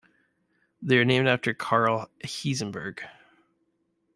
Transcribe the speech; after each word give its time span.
They 0.81 0.97
are 0.97 1.05
named 1.05 1.27
after 1.27 1.53
Karl 1.53 2.09
Hessenberg. 2.23 3.01